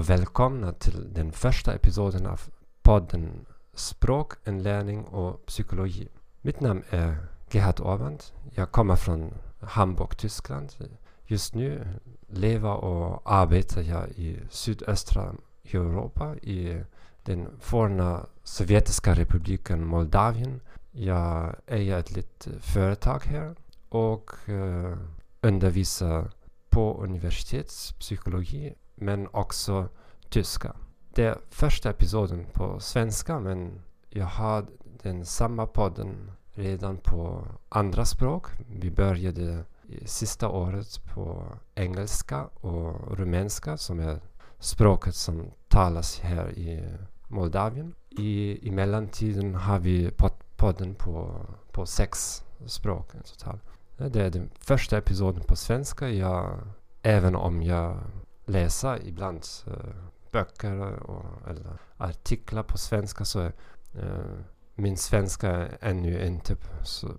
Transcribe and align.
Och 0.00 0.10
välkomna 0.10 0.72
till 0.72 1.14
den 1.14 1.32
första 1.32 1.74
episoden 1.74 2.26
av 2.26 2.40
podden 2.82 3.46
Språk, 3.74 4.32
inlärning 4.46 5.04
och 5.04 5.46
psykologi. 5.46 6.08
Mitt 6.40 6.60
namn 6.60 6.82
är 6.90 7.16
Gerhard 7.50 7.80
Orwand. 7.80 8.22
Jag 8.50 8.70
kommer 8.70 8.96
från 8.96 9.34
Hamburg, 9.60 10.16
Tyskland. 10.16 10.74
Just 11.26 11.54
nu 11.54 11.86
lever 12.28 12.74
och 12.74 13.32
arbetar 13.32 13.82
jag 13.82 14.08
i 14.08 14.38
sydöstra 14.50 15.34
Europa 15.72 16.36
i 16.36 16.82
den 17.22 17.48
forna 17.60 18.26
sovjetiska 18.42 19.14
republiken 19.14 19.84
Moldavien. 19.84 20.60
Jag 20.90 21.54
äger 21.66 21.98
ett 21.98 22.10
litet 22.10 22.48
företag 22.64 23.20
här 23.24 23.54
och 23.88 24.48
eh, 24.48 24.98
undervisar 25.40 26.30
på 26.70 27.02
universitetspsykologi 27.02 28.74
men 29.00 29.28
också 29.32 29.88
tyska. 30.30 30.76
Det 31.14 31.24
är 31.24 31.38
första 31.50 31.90
episoden 31.90 32.46
på 32.52 32.80
svenska 32.80 33.40
men 33.40 33.82
jag 34.08 34.26
har 34.26 34.66
den 35.02 35.26
samma 35.26 35.66
podden 35.66 36.32
redan 36.54 36.96
på 36.96 37.46
andra 37.68 38.04
språk. 38.04 38.46
Vi 38.68 38.90
började 38.90 39.64
sista 40.04 40.48
året 40.48 41.04
på 41.14 41.44
engelska 41.74 42.44
och 42.44 43.18
rumänska 43.18 43.76
som 43.76 44.00
är 44.00 44.20
språket 44.58 45.14
som 45.14 45.50
talas 45.68 46.20
här 46.20 46.58
i 46.58 46.96
Moldavien. 47.28 47.94
I, 48.08 48.58
i 48.68 48.70
mellantiden 48.70 49.54
har 49.54 49.78
vi 49.78 50.10
podden 50.56 50.94
på, 50.94 51.46
på 51.72 51.86
sex 51.86 52.44
språk 52.66 53.12
totalt. 53.24 53.62
Det 53.96 54.22
är 54.22 54.30
den 54.30 54.50
första 54.60 54.98
episoden 54.98 55.42
på 55.48 55.56
svenska. 55.56 56.08
Jag, 56.08 56.58
även 57.02 57.36
om 57.36 57.62
jag 57.62 57.98
läser 58.44 59.06
ibland 59.08 59.44
böcker 60.30 60.80
och, 61.02 61.48
eller 61.48 61.78
artiklar 61.96 62.62
på 62.62 62.78
svenska 62.78 63.24
så 63.24 63.40
är 63.40 63.52
uh, 63.96 64.40
min 64.74 64.96
svenska 64.96 65.50
är 65.50 65.78
ännu 65.80 66.26
inte 66.26 66.54
typ 66.54 66.68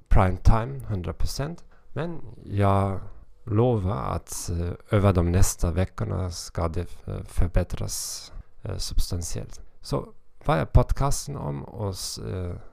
prime 0.09 0.37
time 0.37 0.79
100% 0.79 1.57
men 1.93 2.21
jag 2.43 2.99
lovar 3.43 4.15
att 4.15 4.49
uh, 4.51 4.71
över 4.89 5.13
de 5.13 5.31
nästa 5.31 5.71
veckorna 5.71 6.31
ska 6.31 6.67
det 6.67 7.07
eh, 7.07 7.23
förbättras 7.23 8.31
uh, 8.65 8.77
substantiellt. 8.77 9.61
Så 9.81 10.13
vad 10.45 10.57
är 10.57 10.65
podcasten 10.65 11.35
om 11.35 11.63
och 11.63 11.95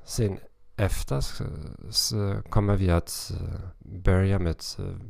sen 0.05 0.39
efter 0.77 1.21
så, 1.21 1.45
så, 1.91 2.43
kommer 2.51 2.77
vi 2.77 2.91
att 2.91 3.33
börja 3.79 4.39
med 4.39 4.57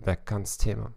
veckans 0.05 0.57
tema. 0.57 0.93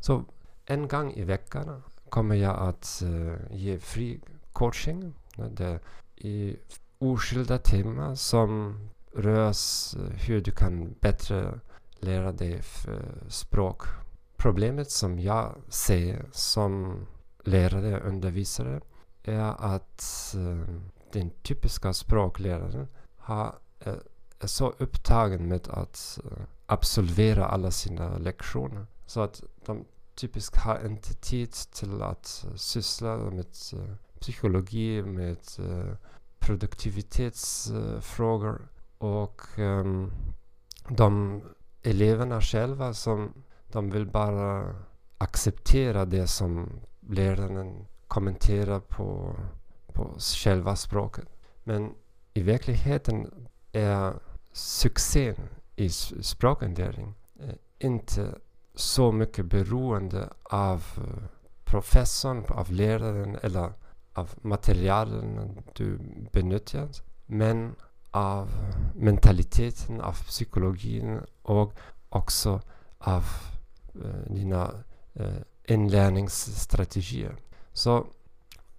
Så 0.00 0.24
en 0.64 0.88
gång 0.88 1.12
i 1.12 1.24
veckan 1.24 1.82
kommer 2.10 2.34
jag 2.34 2.58
att 2.58 3.02
eh, 3.02 3.56
ge 3.56 3.78
fri 3.78 4.20
coaching. 4.52 5.14
Det 5.50 5.80
i 6.16 6.56
oskilda 6.98 7.58
teman 7.58 8.16
som 8.16 8.78
rör 9.14 9.48
eh, 9.48 10.02
hur 10.26 10.40
du 10.40 10.50
kan 10.50 10.94
bättre 11.00 11.60
lära 12.00 12.32
dig 12.32 12.54
eh, 12.88 13.28
språk. 13.28 13.82
Problemet 14.36 14.90
som 14.90 15.18
jag 15.18 15.54
ser 15.68 16.26
som 16.32 17.06
lärare 17.44 18.00
och 18.00 18.08
undervisare 18.08 18.80
är 19.22 19.74
att 19.74 20.34
uh, 20.36 20.64
den 21.12 21.30
typiska 21.30 21.92
språkläraren 21.92 22.88
har, 23.16 23.54
är, 23.80 24.02
är 24.40 24.46
så 24.46 24.74
upptagen 24.78 25.48
med 25.48 25.68
att 25.68 26.18
uh, 26.24 26.32
absolvera 26.66 27.46
alla 27.46 27.70
sina 27.70 28.18
lektioner 28.18 28.86
så 29.06 29.20
att 29.20 29.42
de 29.64 29.84
typiskt 30.18 30.56
har 30.56 30.86
inte 30.86 31.14
tid 31.14 31.52
till 31.52 32.02
att 32.02 32.46
uh, 32.48 32.54
syssla 32.54 33.16
med 33.16 33.46
uh, 33.74 33.94
psykologi, 34.20 35.02
med 35.02 35.38
uh, 35.58 35.92
produktivitetsfrågor 36.38 38.68
och 38.98 39.42
um, 39.58 40.12
de 40.88 41.40
eleverna 41.82 42.40
själva 42.40 42.94
som 42.94 43.32
de 43.72 43.90
vill 43.90 44.06
bara 44.06 44.76
acceptera 45.18 46.04
det 46.04 46.26
som 46.26 46.70
läraren 47.00 47.86
kommenterar 48.08 48.80
på, 48.80 49.36
på 49.92 50.14
själva 50.18 50.76
språket. 50.76 51.28
Men 51.64 51.94
i 52.34 52.42
verkligheten 52.42 53.48
är 53.72 54.14
succén 54.52 55.48
i 55.76 55.90
språkinlärning 55.90 57.14
inte 57.78 58.34
så 58.78 59.12
mycket 59.12 59.46
beroende 59.46 60.28
av 60.42 60.84
eh, 60.96 61.24
professorn, 61.64 62.44
av 62.48 62.72
läraren 62.72 63.38
eller 63.42 63.72
av 64.12 64.30
materialen 64.42 65.62
du 65.74 65.98
benyttjar. 66.32 66.88
Men 67.26 67.74
av 68.10 68.48
mentaliteten, 68.94 70.00
av 70.00 70.12
psykologin 70.12 71.20
och 71.42 71.72
också 72.08 72.60
av 72.98 73.24
eh, 73.94 74.32
dina 74.32 74.70
eh, 75.14 75.42
inlärningsstrategier. 75.64 77.36
Så 77.72 78.06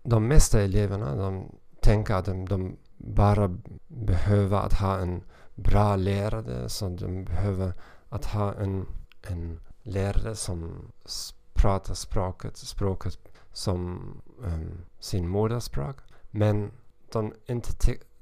de 0.04 0.28
mesta 0.28 0.62
eleverna 0.62 1.16
de 1.16 1.56
tänker 1.81 2.14
att 2.14 2.26
de, 2.26 2.48
de 2.48 2.78
bara 2.98 3.58
behöver 3.88 4.58
att 4.58 4.74
ha 4.74 5.00
en 5.00 5.24
bra 5.56 5.96
lärare, 5.96 6.70
så 6.70 6.90
de 6.90 7.26
behöver 7.26 7.74
att 8.10 8.26
ha 8.26 8.54
en, 8.54 8.86
en 9.22 9.60
lärare 9.84 10.35
som 10.35 10.91
pratar 11.53 11.94
språket, 11.94 12.57
språket 12.57 13.19
som 13.53 14.01
um, 14.41 14.85
sin 15.00 15.28
moderspråk. 15.28 15.95
Men 16.31 16.72
de 17.12 17.34
inte 17.45 17.72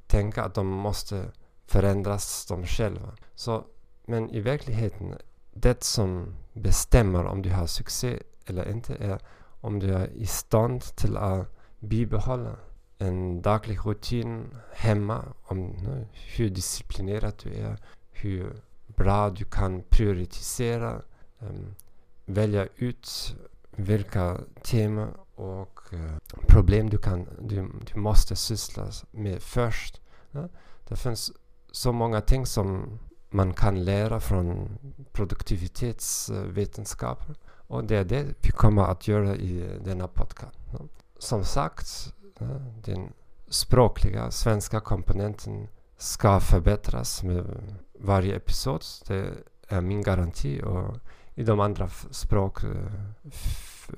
tänker 0.08 0.42
att 0.42 0.54
de 0.54 0.68
måste 0.68 1.32
förändras 1.66 2.46
de 2.46 2.66
själva. 2.66 3.16
Så, 3.36 3.66
men 4.06 4.30
i 4.30 4.40
verkligheten, 4.40 5.16
det 5.54 5.84
som 5.84 6.36
bestämmer 6.54 7.26
om 7.26 7.42
du 7.42 7.50
har 7.50 7.68
succé 7.68 8.20
eller 8.46 8.70
inte 8.70 8.96
är 8.96 9.20
om 9.62 9.80
du 9.80 9.94
är 9.94 10.08
i 10.08 10.26
stånd 10.26 10.82
till 10.82 11.18
att 11.18 11.58
bibehålla 11.80 12.56
en 12.98 13.42
daglig 13.42 13.80
rutin 13.86 14.58
hemma, 14.74 15.24
om 15.44 15.76
hur 16.12 16.50
disciplinerad 16.50 17.34
du 17.44 17.54
är, 17.54 17.78
hur 18.12 18.62
bra 18.88 19.30
du 19.30 19.46
kan 19.46 19.84
prioritera, 19.90 21.02
um, 21.40 21.76
välja 22.26 22.68
ut 22.76 23.36
vilka 23.72 24.38
teman 24.64 25.14
och 25.36 25.80
uh, 25.94 26.18
problem 26.48 26.90
du, 26.90 26.98
kan, 26.98 27.28
du, 27.42 27.70
du 27.94 28.00
måste 28.00 28.36
syssla 28.36 28.88
med 29.12 29.42
först. 29.42 30.02
Ja? 30.32 30.50
Det 30.88 30.96
finns 30.96 31.32
så 31.72 31.92
många 31.92 32.22
ting 32.22 32.46
som 32.46 33.00
man 33.30 33.54
kan 33.54 33.86
lära 33.86 34.20
från 34.20 34.78
produktivitetsvetenskapen 35.12 37.36
Och 37.68 37.84
det 37.84 37.98
är 37.98 38.06
det 38.06 38.26
vi 38.42 38.52
kommer 38.52 38.84
att 38.84 39.08
göra 39.08 39.36
i 39.36 39.80
denna 39.86 40.08
podcast. 40.08 40.60
Ja? 40.72 40.80
Som 41.18 41.44
sagt, 41.44 42.14
ja, 42.40 42.48
den 42.86 43.14
språkliga 43.48 44.32
svenska 44.32 44.80
komponenten 44.80 45.68
ska 45.98 46.40
förbättras 46.40 47.24
med 47.24 47.46
varje 48.00 48.36
episod. 48.36 48.84
Det 49.08 49.34
är 49.68 49.82
min 49.82 50.02
garanti. 50.02 50.62
Och 50.62 50.96
i 51.38 51.44
de 51.44 51.60
andra 51.60 51.88
språk 52.12 52.64
eh, 52.64 52.72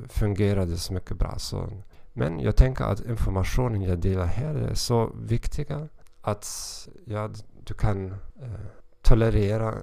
fungerar 0.08 0.66
det 0.66 0.78
så 0.78 0.94
mycket 0.94 1.18
bra. 1.18 1.36
Så. 1.38 1.70
Men 2.14 2.40
jag 2.40 2.56
tänker 2.56 2.84
att 2.84 3.00
informationen 3.00 3.82
jag 3.82 4.00
delar 4.00 4.26
här 4.26 4.56
är 4.56 4.74
så 4.74 5.12
viktig 5.16 5.68
att 6.22 6.48
ja, 7.06 7.30
du 7.64 7.74
kan 7.74 8.12
eh, 8.42 8.66
tolerera 9.02 9.76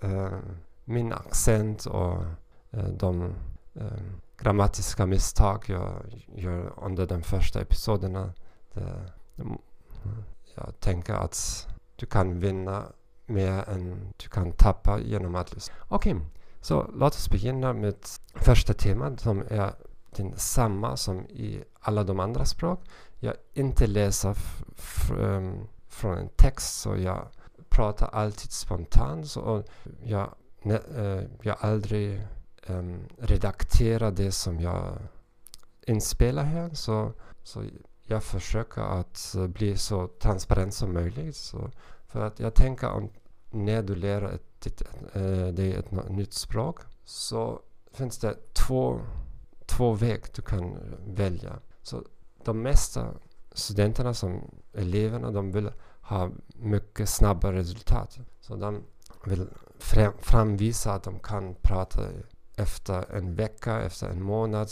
eh, 0.00 0.38
min 0.84 1.12
accent 1.12 1.86
och 1.86 2.24
eh, 2.70 2.88
de 2.88 3.34
eh, 3.74 4.02
grammatiska 4.36 5.06
misstag 5.06 5.64
jag 5.66 5.92
gör 6.34 6.72
under 6.82 7.06
de 7.06 7.22
första 7.22 7.60
episoderna. 7.60 8.32
Det, 8.72 9.10
mm, 9.38 9.58
jag 10.54 10.80
tänker 10.80 11.14
att 11.14 11.68
du 11.96 12.06
kan 12.06 12.40
vinna 12.40 12.84
mer 13.26 13.68
än 13.68 14.12
du 14.16 14.28
kan 14.28 14.52
tappa 14.52 15.00
genom 15.00 15.34
att 15.34 15.54
lyssna. 15.54 15.74
Okej, 15.88 16.14
okay. 16.14 16.26
Så 16.64 16.90
låt 16.94 17.14
oss 17.14 17.30
begynna 17.30 17.72
med 17.72 17.94
första 18.34 18.74
temat 18.74 19.20
som 19.20 19.42
är 19.48 19.74
densamma 20.16 20.96
som 20.96 21.26
i 21.26 21.64
alla 21.80 22.04
de 22.04 22.20
andra 22.20 22.44
språk. 22.44 22.80
Jag 23.20 23.34
inte 23.52 23.86
läser 23.86 24.36
um, 25.18 25.68
från 25.88 26.18
en 26.18 26.28
text 26.28 26.80
så 26.80 26.96
jag 26.96 27.28
pratar 27.68 28.08
alltid 28.12 28.52
spontant 28.52 29.36
och 29.36 29.64
jag, 30.04 30.34
ne, 30.62 30.78
uh, 30.98 31.24
jag 31.42 31.56
aldrig 31.60 32.20
um, 32.66 33.00
redakterar 33.18 34.10
det 34.10 34.32
som 34.32 34.60
jag 34.60 34.98
inspelar 35.86 36.44
här. 36.44 36.70
Så, 36.74 37.12
så 37.42 37.64
jag 38.02 38.22
försöker 38.22 38.82
att 38.82 39.34
bli 39.48 39.76
så 39.76 40.06
transparent 40.06 40.74
som 40.74 40.92
möjligt. 40.92 41.36
Så 41.36 41.70
för 42.06 42.26
att 42.26 42.40
jag 42.40 42.54
tänker 42.54 42.90
om 42.90 43.10
när 43.50 43.82
du 43.82 43.94
lär 43.94 44.22
ett, 44.22 44.53
ett, 44.66 44.82
äh, 45.14 45.66
är 45.66 45.78
ett 45.78 46.10
nytt 46.10 46.32
språk 46.32 46.80
så 47.04 47.60
finns 47.92 48.18
det 48.18 48.54
två 48.54 49.00
två 49.66 49.92
vägar 49.92 50.28
du 50.34 50.42
kan 50.42 50.64
eh, 50.64 51.14
välja. 51.14 51.58
Så 51.82 52.02
de 52.44 52.62
mesta 52.62 53.08
studenterna 53.52 54.14
som 54.14 54.50
eleverna, 54.72 55.30
de 55.30 55.52
vill 55.52 55.70
ha 56.00 56.30
mycket 56.54 57.08
snabba 57.08 57.52
resultat. 57.52 58.18
Så 58.40 58.56
de 58.56 58.82
vill 59.24 59.46
framvisa 60.18 60.92
att 60.92 61.02
de 61.02 61.18
kan 61.18 61.54
prata 61.62 62.00
efter 62.56 63.14
en 63.14 63.34
vecka, 63.34 63.82
efter 63.82 64.08
en 64.08 64.22
månad 64.22 64.68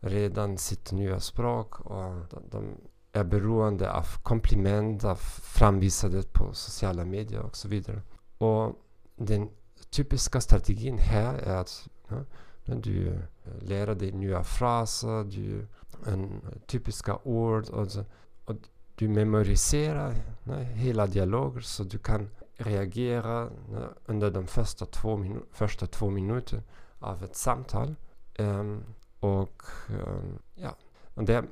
redan 0.00 0.58
sitt 0.58 0.92
nya 0.92 1.20
språk 1.20 1.80
och 1.80 2.14
de 2.50 2.64
är 3.12 3.24
beroende 3.24 3.92
av 3.92 4.06
komplement, 4.22 5.04
av 5.04 5.16
framvisade 5.42 6.22
på 6.22 6.54
sociala 6.54 7.04
medier 7.04 7.40
och 7.40 7.56
så 7.56 7.68
vidare. 7.68 8.02
Och 8.38 8.76
den 9.18 9.48
typiska 9.90 10.40
strategin 10.40 10.98
här 10.98 11.34
är 11.34 11.56
att 11.56 11.88
ja, 12.08 12.74
du 12.74 13.08
eh, 13.08 13.20
lär 13.60 13.94
dig 13.94 14.12
nya 14.12 14.44
fraser, 14.44 15.24
du, 15.24 15.66
en, 16.06 16.40
typiska 16.66 17.18
ord 17.22 17.68
och, 17.68 17.90
så, 17.90 18.04
och 18.44 18.56
du 18.94 19.08
memoriserar 19.08 20.14
ja, 20.44 20.54
hela 20.54 21.06
dialoger 21.06 21.60
så 21.60 21.84
du 21.84 21.98
kan 21.98 22.30
reagera 22.56 23.50
ja, 23.72 23.80
under 24.06 24.30
de 24.30 24.46
första 24.46 24.86
två, 24.86 25.24
första 25.52 25.86
två 25.86 26.10
minuterna 26.10 26.62
av 26.98 27.24
ett 27.24 27.36
samtal. 27.36 27.94
Um, 28.38 28.84
och 29.20 29.62
um, 29.88 30.38
ja, 30.54 30.76
och 31.14 31.24
det 31.24 31.34
är 31.34 31.44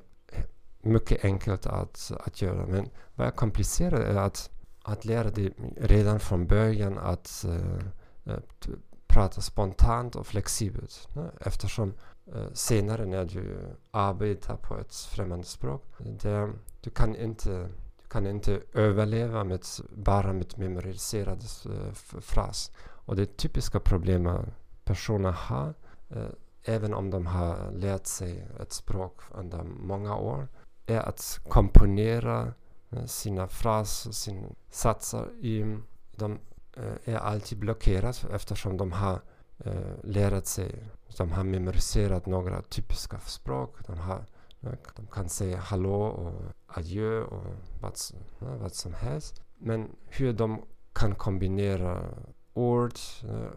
mycket 0.81 1.25
enkelt 1.25 1.67
att, 1.67 2.13
att 2.21 2.43
göra. 2.43 2.67
Men 2.67 2.91
vad 3.15 3.27
är 3.27 3.31
komplicerat 3.31 4.01
är 4.01 4.17
att, 4.17 4.51
att 4.87 5.05
lära 5.05 5.31
dig 5.31 5.53
redan 5.77 6.21
från 6.21 6.47
början 6.47 6.99
att 6.99 7.45
uh, 7.49 8.39
prata 9.07 9.41
spontant 9.41 10.17
och 10.17 10.27
flexibelt. 10.27 11.09
Ne? 11.15 11.31
Eftersom 11.41 11.95
uh, 12.35 12.53
senare 12.53 13.07
när 13.07 13.25
du 13.25 13.59
arbetar 13.91 14.57
på 14.57 14.79
ett 14.79 14.95
främmande 14.95 15.47
språk, 15.47 15.83
det, 15.99 16.53
du 16.81 16.91
kan 16.91 17.17
inte 17.17 17.69
du 18.03 18.09
kan 18.09 18.27
inte 18.27 18.61
överleva 18.73 19.45
med 19.45 19.61
bara 19.95 20.33
med 20.33 20.59
memoriserade 20.59 21.45
uh, 21.67 21.93
fras. 22.21 22.71
Och 22.81 23.17
det 23.17 23.37
typiska 23.37 23.81
problemet 23.81 24.41
personer 24.85 25.33
har, 25.33 25.75
uh, 26.17 26.29
även 26.65 26.95
om 26.95 27.11
de 27.11 27.27
har 27.27 27.71
lärt 27.71 28.07
sig 28.07 28.49
ett 28.61 28.73
språk 28.73 29.21
under 29.35 29.63
många 29.63 30.17
år, 30.17 30.49
är 30.87 31.01
att 31.01 31.41
komponera 31.49 32.53
Eh, 32.91 33.07
sina 33.07 33.49
fraser, 33.49 34.13
sina 34.13 34.49
satser 34.71 35.31
i 35.41 35.79
de 36.17 36.39
eh, 36.77 37.15
är 37.15 37.17
alltid 37.17 37.59
blockerade 37.59 38.19
eftersom 38.33 38.77
de 38.77 38.93
har 38.93 39.21
eh, 39.65 39.95
lärt 40.03 40.47
sig, 40.47 40.85
de 41.17 41.33
har 41.33 41.45
memoriserat 41.45 42.27
några 42.27 42.63
typiska 42.63 43.19
språk. 43.19 43.87
De, 43.87 43.99
har, 43.99 44.25
eh, 44.61 44.73
de 44.97 45.07
kan 45.07 45.29
säga 45.29 45.59
hallå 45.59 46.03
och 46.03 46.43
adjö 46.67 47.23
och 47.23 47.55
vad, 47.81 47.99
vad 48.39 48.75
som 48.75 48.95
helst. 48.95 49.43
Men 49.59 49.89
hur 50.09 50.33
de 50.33 50.63
kan 50.93 51.15
kombinera 51.15 52.03
ord, 52.55 52.93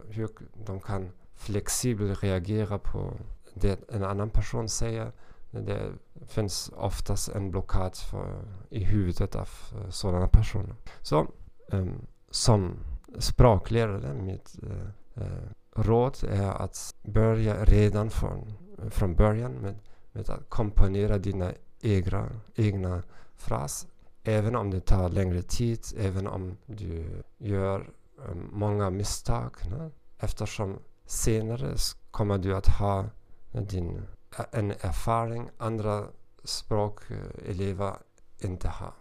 hur 0.08 0.28
de 0.66 0.80
kan 0.80 1.10
flexibelt 1.34 2.22
reagera 2.22 2.78
på 2.78 3.12
det 3.54 3.88
en 3.88 4.04
annan 4.04 4.30
person 4.30 4.68
säger. 4.68 5.12
Det 5.50 5.92
finns 6.26 6.70
oftast 6.76 7.28
en 7.28 7.50
blockad 7.50 7.96
för, 7.96 8.42
i 8.70 8.84
huvudet 8.84 9.34
av 9.34 9.48
eh, 9.72 9.90
sådana 9.90 10.28
personer. 10.28 10.74
Så 11.02 11.26
um, 11.72 12.06
som 12.30 12.76
språklärare, 13.18 14.14
mitt 14.14 14.58
uh, 14.62 15.22
uh, 15.24 15.82
råd 15.82 16.16
är 16.30 16.50
att 16.50 16.94
börja 17.02 17.64
redan 17.64 18.10
från, 18.10 18.52
från 18.90 19.14
början 19.14 19.52
med, 19.52 19.74
med 20.12 20.30
att 20.30 20.48
komponera 20.48 21.18
dina 21.18 21.52
egna, 21.80 22.28
egna 22.54 23.02
fraser. 23.36 23.90
Även 24.24 24.56
om 24.56 24.70
det 24.70 24.80
tar 24.80 25.08
längre 25.08 25.42
tid, 25.42 25.80
även 25.98 26.26
om 26.26 26.56
du 26.66 27.22
gör 27.38 27.90
um, 28.28 28.48
många 28.52 28.90
misstag. 28.90 29.56
Ne? 29.70 29.90
Eftersom 30.18 30.78
senare 31.06 31.74
kommer 32.10 32.38
du 32.38 32.56
att 32.56 32.68
ha 32.68 33.04
din, 33.52 34.02
en 34.50 34.70
erfarenhet 34.70 35.52
andra 35.58 36.04
språkelever 36.44 37.88
eh, 37.88 38.50
inte 38.50 38.68
har. 38.68 38.92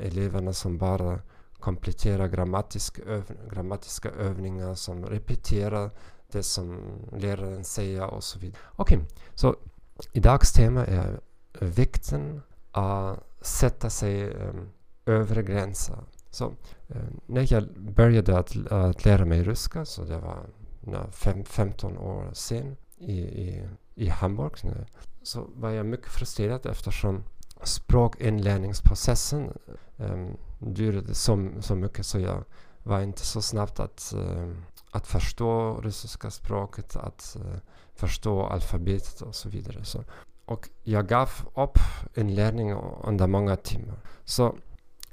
Eleverna 0.00 0.52
som 0.52 0.78
bara 0.78 1.18
kompletterar 1.60 2.28
grammatiska, 2.28 3.02
öv 3.02 3.32
grammatiska 3.50 4.10
övningar 4.10 4.74
som 4.74 5.06
repeterar 5.06 5.90
det 6.30 6.42
som 6.42 6.80
läraren 7.16 7.64
säger 7.64 8.06
och 8.06 8.24
så 8.24 8.38
vidare. 8.38 8.60
Okej, 8.76 8.96
okay, 8.96 9.08
så 9.34 9.56
idags 10.12 10.52
tema 10.52 10.86
är 10.86 11.20
vikten 11.60 12.42
att 12.72 13.18
sätta 13.40 13.90
sig 13.90 14.34
um, 14.34 14.68
övre 15.06 15.42
gränser. 15.42 15.98
Så 16.30 16.44
um, 16.88 17.20
när 17.26 17.52
jag 17.52 17.68
började 17.78 18.38
att, 18.38 18.72
att 18.72 19.04
lära 19.04 19.24
mig 19.24 19.42
ryska, 19.42 19.84
så 19.84 20.04
det 20.04 20.18
var 20.18 20.46
fem, 21.10 21.44
15 21.44 21.98
år 21.98 22.30
sen 22.32 22.76
i, 22.98 23.20
i, 23.20 23.68
i 23.94 24.08
Hamburg, 24.08 24.52
så 25.22 25.46
var 25.54 25.70
jag 25.70 25.86
mycket 25.86 26.12
frustrerad 26.12 26.66
eftersom 26.66 27.24
språkinlärningsprocessen 27.62 29.52
um, 29.96 30.36
dyrade 30.58 31.14
så, 31.14 31.48
så 31.60 31.74
mycket 31.74 32.06
så 32.06 32.18
jag 32.18 32.44
var 32.82 33.00
inte 33.00 33.26
så 33.26 33.42
snabbt 33.42 33.80
att, 33.80 34.14
uh, 34.16 34.52
att 34.90 35.06
förstå 35.06 35.80
ryska 35.80 36.30
språket, 36.30 36.96
att 36.96 37.36
uh, 37.40 37.56
förstå 37.94 38.42
alfabetet 38.42 39.20
och 39.20 39.34
så 39.34 39.48
vidare. 39.48 39.84
Så, 39.84 40.04
och 40.44 40.68
jag 40.82 41.08
gav 41.08 41.30
upp 41.54 41.78
inlärning 42.14 42.72
under 43.02 43.26
många 43.26 43.56
timmar. 43.56 43.98
Så 44.24 44.56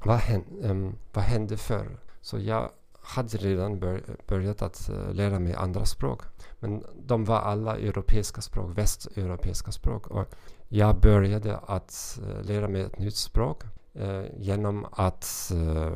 vad 0.04 0.18
hände, 0.18 0.68
um, 0.68 0.96
vad 1.12 1.24
hände 1.24 1.56
förr? 1.56 1.98
Så 2.20 2.38
jag 2.38 2.70
hade 3.02 3.36
redan 3.36 3.78
bör, 3.78 4.02
börjat 4.26 4.62
att 4.62 4.88
eh, 4.88 5.12
lära 5.14 5.38
mig 5.38 5.54
andra 5.54 5.84
språk. 5.84 6.22
Men 6.58 6.84
de 7.06 7.24
var 7.24 7.38
alla 7.40 7.78
europeiska 7.78 8.40
språk, 8.40 8.78
västeuropeiska 8.78 9.72
språk. 9.72 10.06
Och 10.06 10.34
jag 10.68 11.00
började 11.00 11.56
att 11.56 12.20
eh, 12.22 12.44
lära 12.44 12.68
mig 12.68 12.82
ett 12.82 12.98
nytt 12.98 13.16
språk 13.16 13.62
eh, 13.94 14.24
genom 14.36 14.86
att 14.92 15.52
eh, 15.54 15.92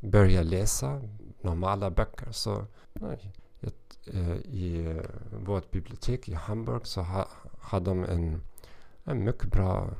börja 0.00 0.42
läsa 0.42 1.02
normala 1.40 1.90
böcker. 1.90 2.28
Så 2.30 2.66
i 4.44 4.96
vårt 5.44 5.70
bibliotek 5.70 6.28
i 6.28 6.34
Hamburg 6.34 6.86
så 6.86 7.00
ha, 7.00 7.28
hade 7.60 7.90
de 7.90 8.04
en, 8.04 8.42
en 9.04 9.24
mycket 9.24 9.52
bra 9.52 9.90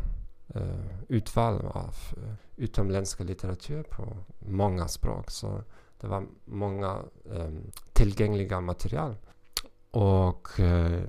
Eh, 0.55 0.87
utval 1.09 1.67
av 1.67 1.95
eh, 2.17 2.35
utomländska 2.57 3.25
litteratur 3.25 3.83
på 3.83 4.17
många 4.39 4.89
språk. 4.89 5.31
Så 5.31 5.63
det 6.01 6.07
var 6.07 6.27
många 6.45 7.03
ehm, 7.35 7.71
tillgängliga 7.93 8.61
material. 8.61 9.17
Och 9.91 10.61
eh, 10.61 11.03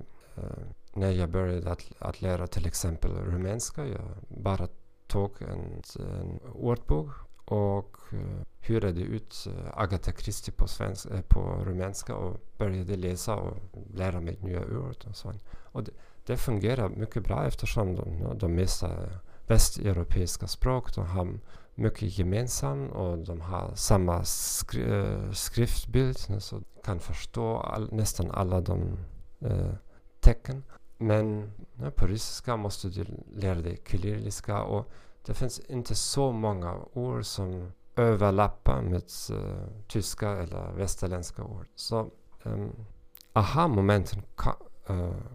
när 0.93 1.11
jag 1.11 1.29
började 1.29 1.71
att, 1.71 1.91
att 1.99 2.21
lära 2.21 2.47
till 2.47 2.67
exempel 2.67 3.11
rumänska, 3.11 3.85
jag 3.85 4.01
bara 4.27 4.67
tog 5.07 5.41
en, 5.41 5.81
en 5.99 6.39
ordbok 6.53 7.09
och 7.45 7.97
hyrde 8.59 8.89
ut 8.89 9.47
Agatha 9.73 10.11
Christie 10.11 10.53
på, 10.57 10.67
svensk, 10.67 11.07
på 11.27 11.63
rumänska 11.65 12.15
och 12.15 12.39
började 12.57 12.95
läsa 12.95 13.35
och 13.35 13.57
lära 13.93 14.21
mig 14.21 14.37
nya 14.41 14.61
ord 14.61 15.05
och 15.09 15.15
så. 15.15 15.33
Och 15.61 15.83
det, 15.83 15.91
det 16.25 16.37
fungerar 16.37 16.89
mycket 16.89 17.23
bra 17.23 17.45
eftersom 17.45 17.95
de, 17.95 18.37
de 18.37 18.55
mesta 18.55 18.89
västeuropeiska 19.51 20.47
språk 20.47 20.95
de 20.95 21.05
har 21.05 21.39
mycket 21.75 22.17
gemensamt 22.17 22.91
och 22.91 23.17
de 23.17 23.41
har 23.41 23.75
samma 23.75 24.23
skri 24.23 24.83
äh, 24.83 25.31
skriftbild 25.31 26.17
så 26.39 26.61
kan 26.83 26.99
förstå 26.99 27.57
all, 27.57 27.93
nästan 27.93 28.31
alla 28.31 28.61
de 28.61 28.97
äh, 29.39 29.73
tecken. 30.19 30.63
Men 30.97 31.51
ja, 31.81 31.91
på 31.91 32.07
ryska 32.07 32.57
måste 32.57 32.89
du 32.89 33.05
lära 33.35 33.61
dig 33.61 33.81
kyrilliska 33.85 34.63
och 34.63 34.85
det 35.25 35.33
finns 35.33 35.59
inte 35.59 35.95
så 35.95 36.31
många 36.31 36.75
ord 36.93 37.25
som 37.25 37.71
överlappar 37.95 38.81
med 38.81 39.03
äh, 39.29 39.85
tyska 39.87 40.29
eller 40.29 40.71
västerländska 40.71 41.43
ord. 41.43 41.67
Så 41.75 42.09
ehm, 42.43 42.71
aha-momenten 43.33 44.21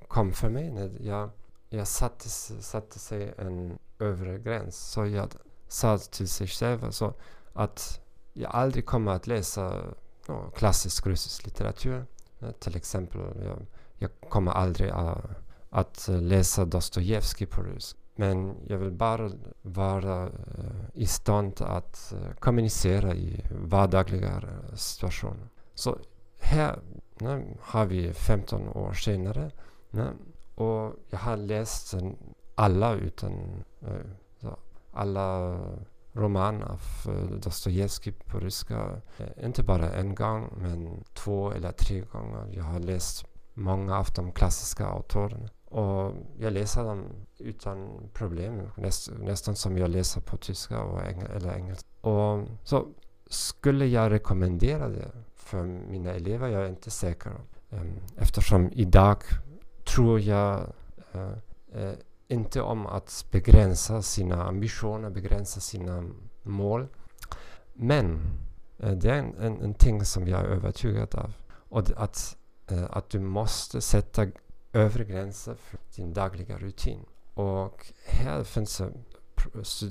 kom 0.09 0.33
för 0.33 0.51
mig 0.51 0.71
när 0.71 0.91
jag, 1.01 1.31
jag 1.69 1.87
satte, 1.87 2.29
satte 2.29 2.99
sig 2.99 3.35
en 3.39 3.79
övre 3.99 4.39
gräns. 4.39 4.77
Så 4.77 5.07
jag 5.07 5.29
sa 5.69 5.99
till 5.99 6.29
sig 6.29 6.47
själv 6.47 6.85
alltså, 6.85 7.15
att 7.53 8.01
jag 8.33 8.51
aldrig 8.51 8.87
kommer 8.87 9.13
att 9.13 9.27
läsa 9.27 9.75
no, 10.29 10.51
klassisk 10.51 11.07
rysk 11.07 11.45
litteratur. 11.45 12.05
Ja, 12.39 12.53
till 12.53 12.77
exempel, 12.77 13.21
jag, 13.45 13.67
jag 13.99 14.11
kommer 14.31 14.53
aldrig 14.53 14.91
uh, 14.91 15.17
att 15.71 16.09
läsa 16.09 16.65
Dostojevskij 16.65 17.47
på 17.47 17.63
rysk. 17.63 17.97
Men 18.15 18.55
jag 18.67 18.79
vill 18.79 18.91
bara 18.91 19.31
vara 19.63 20.27
uh, 20.27 20.31
i 20.95 21.07
stånd 21.07 21.61
att 21.61 22.15
uh, 22.17 22.35
kommunicera 22.35 23.15
i 23.15 23.45
vardagliga 23.51 24.43
situationer. 24.75 25.49
Så 25.75 25.99
här 26.39 26.79
ne, 27.21 27.45
har 27.61 27.87
vi 27.87 28.13
15 28.13 28.69
år 28.69 28.93
senare 28.93 29.51
ne, 29.91 30.07
och 30.57 30.95
jag 31.11 31.19
har 31.19 31.37
läst 31.37 31.95
alla 32.55 32.95
utan 32.95 33.65
eh, 33.83 34.53
alla 34.93 35.59
romaner 36.13 36.67
av 36.67 36.81
Dostojevskij 37.41 38.13
på 38.13 38.39
ryska. 38.39 39.01
Eh, 39.19 39.45
inte 39.45 39.63
bara 39.63 39.93
en 39.93 40.15
gång 40.15 40.49
men 40.57 41.05
två 41.15 41.53
eller 41.53 41.73
tre 41.73 42.01
gånger. 42.01 42.49
Jag 42.53 42.65
har 42.65 42.79
läst 42.79 43.25
många 43.55 43.99
av 43.99 44.07
de 44.17 44.33
klassiska 44.33 44.87
autorerna. 44.87 45.49
Och 45.65 46.13
jag 46.39 46.53
läser 46.53 46.85
dem 46.85 47.05
utan 47.39 47.89
problem, 48.13 48.71
näst, 48.77 49.11
nästan 49.19 49.57
som 49.57 49.79
jag 49.79 49.91
läser 49.91 50.21
på 50.21 50.37
tyska 50.37 50.83
och 50.83 51.03
engel, 51.03 51.31
eller 51.31 51.55
engelska. 51.55 51.89
Och 52.01 52.49
så 52.65 52.87
skulle 53.27 53.87
jag 53.87 54.13
rekommendera 54.13 54.89
det 54.89 55.11
för 55.35 55.63
mina 55.65 56.11
elever? 56.11 56.49
Jag 56.49 56.65
är 56.65 56.69
inte 56.69 56.91
säker. 56.91 57.33
Eh, 57.71 57.83
eftersom 58.17 58.71
idag 58.73 59.19
tror 59.87 60.21
jag 60.21 60.73
eh, 61.13 61.33
eh, 61.83 61.95
inte 62.29 62.61
om 62.61 62.87
att 62.87 63.25
begränsa 63.31 64.03
sina 64.03 64.45
ambitioner, 64.45 65.11
begränsa 65.11 65.61
sina 65.61 66.05
mål. 66.43 66.87
Men 67.75 68.21
eh, 68.79 68.93
det 68.93 69.11
är 69.11 69.19
en, 69.19 69.35
en, 69.37 69.63
en 69.63 69.75
ting 69.75 70.05
som 70.05 70.29
jag 70.29 70.41
är 70.41 70.45
övertygad 70.45 71.15
av. 71.15 71.33
Och 71.49 71.91
att, 71.97 72.37
eh, 72.71 72.85
att 72.91 73.11
du 73.11 73.21
måste 73.21 73.81
sätta 73.81 74.27
övre 74.73 75.05
gränser 75.05 75.55
för 75.55 75.79
din 75.97 76.13
dagliga 76.13 76.59
rutin. 76.59 77.01
Och 77.35 77.87
här 78.07 78.45
finns 78.45 78.83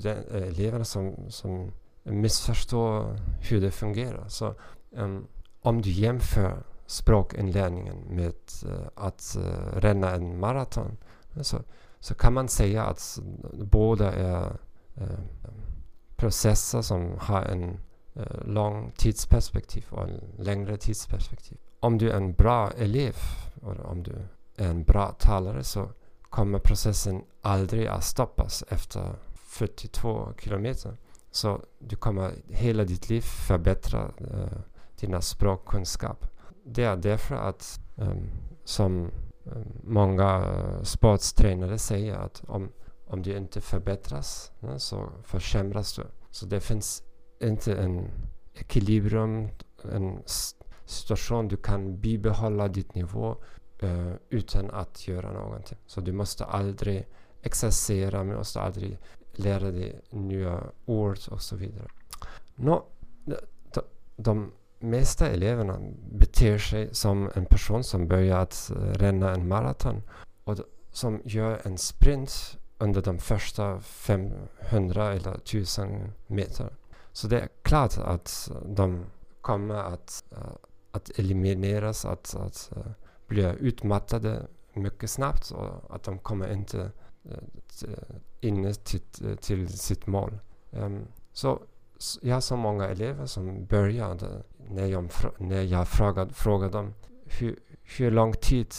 det 0.02 0.14
elever 0.30 0.84
som, 0.84 1.14
som 1.28 1.72
missförstår 2.02 3.20
hur 3.40 3.60
det 3.60 3.70
fungerar. 3.70 4.28
Så 4.28 4.54
um, 4.90 5.26
om 5.60 5.82
du 5.82 5.90
jämför 5.90 6.62
språkinlärningen 6.86 7.96
med 8.08 8.34
uh, 8.66 8.72
att 8.94 9.36
uh, 9.38 9.80
ränna 9.80 10.14
en 10.14 10.40
maraton 10.40 10.96
så, 11.40 11.62
så 12.00 12.14
kan 12.14 12.34
man 12.34 12.48
säga 12.48 12.84
att 12.84 13.18
båda 13.52 14.12
är 14.12 14.56
uh, 15.00 15.18
processer 16.16 16.82
som 16.82 17.18
har 17.18 17.42
en 17.42 17.80
lång 18.44 18.92
tidsperspektiv 18.96 19.84
och 19.90 20.02
en 20.02 20.20
längre 20.38 20.76
tidsperspektiv. 20.76 21.58
Om 21.80 21.98
du 21.98 22.10
är 22.10 22.16
en 22.16 22.32
bra 22.32 22.70
elev 22.70 23.14
och 23.62 23.74
om 23.84 24.02
du 24.02 24.12
är 24.56 24.68
en 24.68 24.84
bra 24.84 25.12
talare 25.18 25.64
så 25.64 25.88
kommer 26.30 26.58
processen 26.58 27.24
aldrig 27.42 27.86
att 27.86 28.04
stoppas 28.04 28.64
efter 28.68 29.14
42 29.34 30.28
kilometer. 30.38 30.96
Så 31.30 31.60
du 31.78 31.96
kommer 31.96 32.32
hela 32.48 32.84
ditt 32.84 33.08
liv 33.08 33.20
förbättra 33.20 34.04
uh, 34.20 34.58
dina 35.00 35.20
språkkunskaper 35.20 36.30
det 36.68 36.84
är 36.84 36.96
därför 36.96 37.34
att 37.34 37.80
um, 37.96 38.30
som 38.64 39.10
ehm, 39.46 39.72
många 39.82 40.36
eh, 40.36 40.82
sporttränare 40.82 41.78
säger 41.78 42.14
att 42.14 42.42
om, 42.46 42.72
om 43.06 43.22
du 43.22 43.36
inte 43.36 43.60
förbättras 43.60 44.52
ne, 44.60 44.78
så 44.78 45.08
försämras 45.22 45.96
du. 45.96 46.02
Så 46.30 46.46
det 46.46 46.60
finns 46.60 47.02
inte 47.40 47.76
en 47.76 48.10
ekvilibrium, 48.54 49.48
en 49.92 50.22
situation 50.84 51.48
du 51.48 51.56
kan 51.56 52.00
bibehålla 52.00 52.68
ditt 52.68 52.94
nivå 52.94 53.36
uh, 53.82 54.12
utan 54.28 54.70
att 54.70 55.08
göra 55.08 55.32
någonting. 55.32 55.78
Så 55.86 56.00
du 56.00 56.12
måste 56.12 56.44
aldrig 56.44 57.08
exercera, 57.42 58.24
du 58.24 58.36
måste 58.36 58.60
aldrig 58.60 58.98
lära 59.32 59.70
dig 59.70 60.00
nya 60.10 60.62
ord 60.86 61.18
och 61.30 61.42
så 61.42 61.56
vidare. 61.56 61.88
Nå, 62.54 62.84
de, 63.24 63.80
de 64.16 64.52
mesta 64.78 65.28
eleverna 65.28 65.78
beter 66.12 66.58
sig 66.58 66.94
som 66.94 67.30
en 67.34 67.46
person 67.46 67.84
som 67.84 68.08
börjar 68.08 68.38
att 68.38 68.70
eh, 68.70 68.76
ränna 68.76 69.34
en 69.34 69.48
maraton 69.48 70.02
och 70.44 70.56
som 70.92 71.20
gör 71.24 71.60
en 71.64 71.78
sprint 71.78 72.58
under 72.78 73.02
de 73.02 73.18
första 73.18 73.80
500 73.80 75.12
eller 75.12 75.34
1000 75.34 76.12
meter. 76.26 76.70
Så 77.12 77.28
det 77.28 77.40
är 77.40 77.48
klart 77.62 77.98
att 77.98 78.50
de 78.64 79.04
kommer 79.40 79.74
att, 79.74 80.24
eh, 80.30 80.38
att 80.90 81.18
elimineras, 81.18 82.04
att, 82.04 82.34
att 82.34 82.72
eh, 82.76 82.92
bli 83.26 83.54
utmattade 83.60 84.46
mycket 84.72 85.10
snabbt 85.10 85.50
och 85.50 85.94
att 85.94 86.02
de 86.02 86.18
kommer 86.18 86.52
inte 86.52 86.90
in 88.40 88.74
till, 88.74 89.36
till 89.40 89.78
sitt 89.78 90.06
mål. 90.06 90.38
Um, 90.70 91.06
så 91.32 91.60
jag 92.22 92.34
har 92.34 92.40
så 92.40 92.56
många 92.56 92.88
elever 92.88 93.26
som 93.26 93.66
började 93.66 94.42
när 94.70 94.86
jag, 94.86 95.10
när 95.38 95.62
jag 95.62 95.88
frågade, 95.88 96.32
frågade 96.32 96.72
dem 96.72 96.94
hur, 97.24 97.58
hur 97.82 98.10
lång 98.10 98.32
tid 98.32 98.74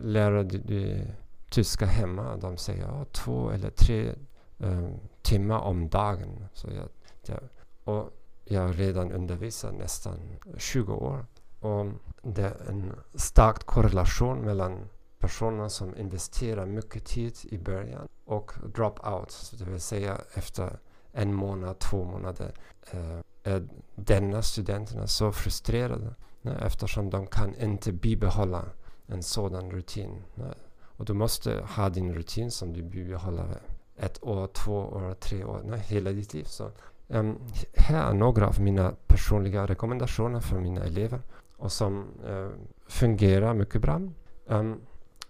lärde 0.00 0.58
du 0.58 1.06
tyska 1.50 1.86
hemma? 1.86 2.36
De 2.36 2.56
säger 2.56 2.82
ja, 2.82 3.04
två 3.12 3.50
eller 3.50 3.70
tre 3.70 4.14
um, 4.58 4.94
timmar 5.22 5.58
om 5.58 5.88
dagen. 5.88 6.44
Så 6.52 6.68
jag, 6.70 6.88
jag, 7.26 7.40
och 7.84 8.10
jag 8.44 8.60
har 8.60 8.72
redan 8.72 9.12
undervisat 9.12 9.74
nästan 9.74 10.18
20 10.56 10.92
år. 10.92 11.26
Och 11.60 11.86
det 12.22 12.42
är 12.42 12.68
en 12.68 12.92
stark 13.14 13.66
korrelation 13.66 14.38
mellan 14.38 14.88
personer 15.18 15.68
som 15.68 15.96
investerar 15.96 16.66
mycket 16.66 17.04
tid 17.04 17.36
i 17.42 17.58
början 17.58 18.08
och 18.24 18.52
drop 18.74 19.06
out, 19.06 19.52
det 19.58 19.64
vill 19.64 19.80
säga 19.80 20.18
efter 20.34 20.78
en 21.12 21.34
månad, 21.34 21.78
två 21.78 22.04
månader 22.04 22.52
eh, 22.90 23.18
är 23.44 23.68
denna 23.94 24.42
studenterna 24.42 25.06
så 25.06 25.32
frustrerade 25.32 26.14
ne, 26.42 26.52
eftersom 26.52 27.10
de 27.10 27.26
kan 27.26 27.54
inte 27.54 27.92
bibehålla 27.92 28.64
en 29.06 29.22
sådan 29.22 29.70
rutin. 29.70 30.22
Ne. 30.34 30.54
Och 30.96 31.04
du 31.04 31.12
måste 31.12 31.62
ha 31.76 31.88
din 31.88 32.14
rutin 32.14 32.50
som 32.50 32.72
du 32.72 32.82
bibehåller 32.82 33.60
ett 33.96 34.24
år, 34.24 34.46
två 34.46 34.78
år, 34.78 35.14
tre 35.14 35.44
år, 35.44 35.62
nej, 35.64 35.78
hela 35.78 36.12
ditt 36.12 36.34
liv. 36.34 36.44
Så, 36.44 36.70
um, 37.08 37.38
här 37.74 38.10
är 38.10 38.14
några 38.14 38.48
av 38.48 38.60
mina 38.60 38.94
personliga 39.06 39.66
rekommendationer 39.66 40.40
för 40.40 40.60
mina 40.60 40.84
elever 40.84 41.20
och 41.56 41.72
som 41.72 42.06
uh, 42.28 42.50
fungerar 42.86 43.54
mycket 43.54 43.82
bra. 43.82 44.00
Um, 44.46 44.80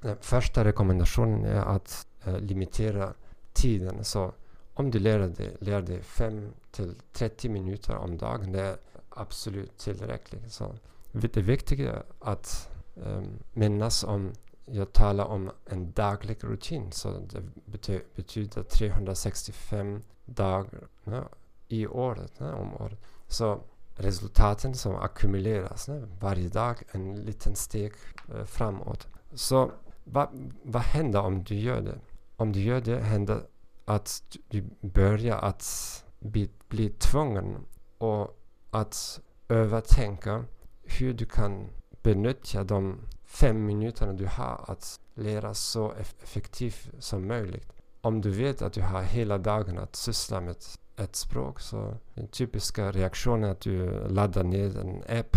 den 0.00 0.16
första 0.21 0.64
rekommendationen 0.64 1.45
är 1.45 1.61
att 1.61 2.07
uh, 2.28 2.38
limitera 2.38 3.12
tiden. 3.52 4.04
Så 4.04 4.33
om 4.75 4.90
du 4.90 4.99
lär 4.99 5.19
dig, 5.19 5.57
lär 5.61 5.83
dig 5.83 6.02
fem 6.02 6.52
till 6.73 6.95
30 7.12 7.49
minuter 7.49 7.97
om 7.97 8.19
dagen, 8.19 8.52
det 8.52 8.61
är 8.61 8.76
absolut 9.09 9.79
tillräckligt. 9.79 10.52
Så 10.52 10.75
det 11.12 11.37
viktiga 11.37 11.93
är 11.93 12.02
att 12.21 12.71
um, 12.95 13.38
minnas 13.52 14.05
om 14.05 14.33
jag 14.64 14.93
talar 14.93 15.25
om 15.25 15.50
en 15.67 15.93
daglig 15.93 16.45
rutin. 16.45 16.93
Så 16.93 17.11
det 17.11 17.43
bety 17.64 18.00
betyder 18.14 18.62
365 18.62 20.02
dagar 20.25 20.88
ja, 21.05 21.29
i 21.69 21.87
året, 21.87 22.33
ja, 22.38 22.55
om 22.55 22.75
året. 22.75 22.99
Så 23.29 23.61
resultaten 23.97 24.75
som 24.75 24.97
ackumuleras 24.97 25.88
ja, 25.88 25.95
varje 26.21 26.49
dag 26.49 26.83
en 26.93 27.17
liten 27.17 27.55
steg 27.55 27.93
eh, 28.35 28.45
framåt. 28.45 29.09
Så 29.35 29.71
vad, 30.05 30.29
va 30.62 30.79
händer 30.79 31.21
om 31.21 31.45
du 31.45 31.55
gör 31.55 31.81
det? 31.81 31.99
Om 32.37 32.52
du 32.52 32.61
gör 32.61 32.81
det 32.81 33.00
händer 33.00 33.47
att 33.85 34.23
du 34.49 34.64
börjar 34.81 35.38
att 35.38 36.05
bli, 36.23 36.50
bli 36.69 36.88
tvungen 36.88 37.57
och 37.99 38.38
att 38.71 39.21
övertänka 39.49 40.45
hur 40.83 41.14
du 41.14 41.26
kan 41.26 41.67
benyttja 42.02 42.64
de 42.64 42.99
fem 43.25 43.67
minuterna 43.67 44.12
du 44.12 44.26
har 44.26 44.64
att 44.67 45.00
lära 45.14 45.55
så 45.55 45.93
effektivt 45.93 46.91
som 46.99 47.26
möjligt. 47.26 47.73
Om 48.00 48.21
du 48.21 48.31
vet 48.31 48.62
att 48.62 48.73
du 48.73 48.83
har 48.83 49.02
hela 49.02 49.38
dagen 49.38 49.79
att 49.79 49.97
syssla 49.97 50.41
med 50.41 50.57
ett 50.97 51.17
språk 51.17 51.61
så 51.61 51.95
den 52.14 52.29
typiska 52.29 52.93
reaktionen 52.93 53.45
är 53.45 53.52
att 53.52 53.61
du 53.61 54.09
laddar 54.09 54.45
ner 54.45 54.79
en 54.79 55.19
app 55.19 55.37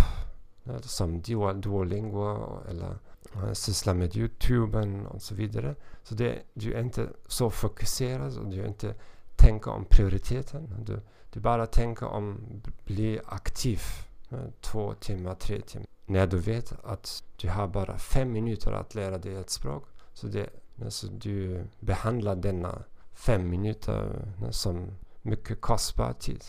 eh, 0.65 0.79
som 0.81 1.21
Duolingo 1.21 2.59
eller 2.69 2.97
eh, 3.35 3.51
sysslar 3.53 3.93
med 3.93 4.15
Youtube 4.15 5.05
och 5.07 5.21
så 5.21 5.35
vidare. 5.35 5.75
Så 6.03 6.15
det, 6.15 6.41
du 6.53 6.73
är 6.73 6.81
inte 6.81 7.09
så 7.27 7.49
fokuserad 7.49 8.37
och 8.37 8.47
du 8.47 8.65
inte 8.65 8.95
tänka 9.35 9.71
om 9.71 9.85
prioriteten. 9.85 10.83
Du, 10.85 11.01
du 11.29 11.39
bara 11.39 11.65
tänker 11.65 12.05
om 12.05 12.39
bli 12.85 13.19
aktiv 13.25 13.81
eh, 14.29 14.39
två 14.61 14.93
timmar, 14.93 15.35
tre 15.35 15.61
timmar. 15.61 15.87
När 16.05 16.27
du 16.27 16.37
vet 16.37 16.73
att 16.83 17.23
du 17.37 17.49
har 17.49 17.67
bara 17.67 17.97
fem 17.97 18.31
minuter 18.31 18.71
att 18.71 18.95
lära 18.95 19.17
dig 19.17 19.35
ett 19.35 19.49
språk. 19.49 19.83
Så 20.13 20.27
det, 20.27 20.49
alltså 20.83 21.07
du 21.07 21.65
behandlar 21.79 22.35
denna 22.35 22.83
fem 23.13 23.49
minuter 23.49 24.27
eh, 24.41 24.49
som 24.49 24.91
mycket 25.21 25.61
kostbar 25.61 26.13
tid. 26.13 26.43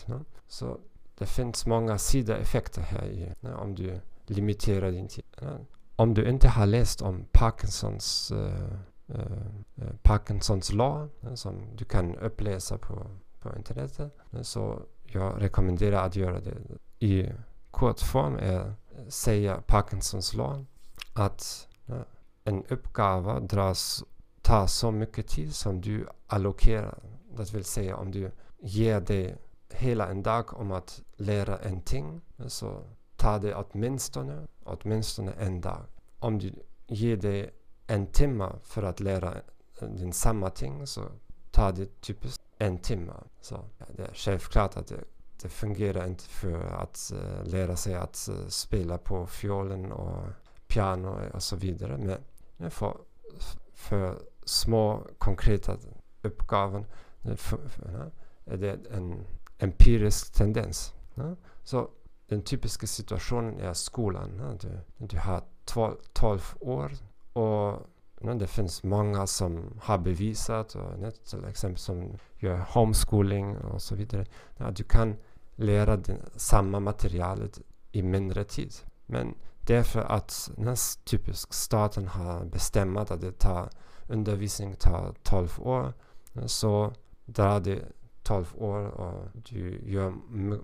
Så 0.47 0.79
det 1.17 1.25
finns 1.25 1.65
många 1.65 1.97
sidoeffekter 1.97 2.81
här 2.81 3.05
i, 3.05 3.33
eh, 3.41 3.51
om 3.51 3.75
du 3.75 3.99
limiterar 4.25 4.91
din 4.91 5.07
tid 5.07 5.23
om 5.97 6.13
du 6.13 6.29
inte 6.29 6.47
har 6.47 6.65
läst 6.65 7.01
om 7.01 7.25
Parkinsons, 7.31 8.31
Eh, 9.09 9.21
eh, 9.75 9.95
Parkinsons 10.01 10.73
lag 10.73 11.09
eh, 11.21 11.33
som 11.33 11.61
du 11.75 11.85
kan 11.85 12.15
uppläsa 12.15 12.77
på, 12.77 13.07
på 13.39 13.55
internet 13.55 13.99
så 14.41 14.81
jag 15.03 15.41
rekommenderar 15.41 16.05
att 16.05 16.15
göra 16.15 16.39
det. 16.39 16.55
I 16.99 17.31
kort 17.71 17.99
form 17.99 18.35
är 18.35 18.73
säga 19.07 19.61
Parkinsons 19.67 20.33
lag 20.33 20.65
att 21.13 21.67
en 22.43 22.63
uppgave 22.65 23.39
dras 23.39 24.03
tar 24.41 24.67
så 24.67 24.91
mycket 24.91 25.27
tid 25.27 25.55
som 25.55 25.81
du 25.81 26.07
allokerar. 26.27 26.99
Det 27.37 27.53
vill 27.53 27.65
säga 27.65 27.97
om 27.97 28.11
du 28.11 28.31
ger 28.59 29.01
dig 29.01 29.35
hela 29.69 30.07
en 30.07 30.23
dag 30.23 30.59
om 30.59 30.71
att 30.71 31.01
lära 31.15 31.57
en 31.57 31.81
ting 31.81 32.21
så 32.47 32.83
tar 33.15 33.39
det 33.39 33.55
åtminstone, 33.55 34.47
åtminstone 34.63 35.31
en 35.31 35.61
dag. 35.61 35.81
Om 36.19 36.39
du 36.39 36.53
ger 36.87 37.17
dig 37.17 37.51
en 37.87 38.07
timme 38.07 38.49
för 38.63 38.83
att 38.83 38.99
lära 38.99 39.33
din 39.79 40.13
samma 40.13 40.49
ting 40.49 40.87
så 40.87 41.01
tar 41.51 41.71
det 41.71 42.01
typiskt 42.01 42.43
en 42.57 42.77
timme. 42.77 43.13
Så 43.41 43.65
ja, 43.77 43.85
det 43.95 44.03
är 44.03 44.13
självklart 44.13 44.77
att 44.77 44.87
det, 44.87 45.03
det 45.41 45.49
fungerar 45.49 46.07
inte 46.07 46.23
för 46.23 46.63
att 46.63 47.11
uh, 47.13 47.43
lära 47.43 47.75
sig 47.75 47.95
att 47.95 48.29
uh, 48.31 48.47
spela 48.47 48.97
på 48.97 49.27
fiolen 49.27 49.91
och 49.91 50.23
piano 50.67 51.19
och 51.33 51.43
så 51.43 51.55
vidare. 51.55 52.19
Men 52.57 52.71
för, 52.71 52.97
för 53.73 54.21
små 54.45 55.07
konkreta 55.17 55.77
uppgifter 56.21 56.83
är 58.45 58.57
det 58.57 58.79
en 58.91 59.25
empirisk 59.57 60.33
tendens. 60.33 60.93
Så 61.63 61.89
den 62.27 62.41
typiska 62.41 62.87
situationen 62.87 63.59
är 63.59 63.73
skolan. 63.73 64.57
Du, 64.61 64.79
du 65.07 65.17
har 65.17 65.43
12 66.13 66.41
år 66.59 66.91
och 67.37 67.87
det 68.39 68.47
finns 68.47 68.83
många 68.83 69.27
som 69.27 69.79
har 69.81 69.97
bevisat, 69.97 70.75
och, 70.75 71.13
till 71.29 71.45
exempel 71.45 71.79
som 71.79 72.17
gör 72.39 72.57
homeschooling 72.57 73.57
och 73.57 73.81
så 73.81 73.95
vidare, 73.95 74.25
att 74.57 74.75
du 74.75 74.83
kan 74.83 75.15
lära 75.55 75.97
din, 75.97 76.17
samma 76.35 76.79
materialet 76.79 77.59
i 77.91 78.03
mindre 78.03 78.43
tid. 78.43 78.73
Men 79.05 79.35
därför 79.59 80.01
att 80.01 80.51
typiskt 81.03 81.53
staten 81.53 82.07
har 82.07 82.45
bestämt 82.45 83.11
att 83.11 83.21
det 83.21 83.31
tar, 83.31 83.69
undervisning 84.07 84.75
tar 84.75 85.13
12 85.23 85.59
år, 85.59 85.93
så 86.45 86.93
drar 87.25 87.59
det 87.59 87.79
12 88.23 88.45
år 88.57 88.87
och 88.87 89.27
du 89.33 89.81
gör 89.85 90.13